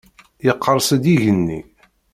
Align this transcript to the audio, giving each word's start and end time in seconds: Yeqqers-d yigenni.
Yeqqers-d 0.45 1.03
yigenni. 1.11 1.59